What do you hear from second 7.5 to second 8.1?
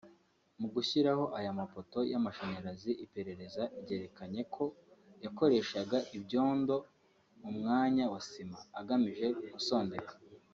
mwanya